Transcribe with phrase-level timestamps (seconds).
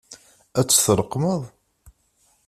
[0.59, 1.41] Ad t-tleqqmeḍ?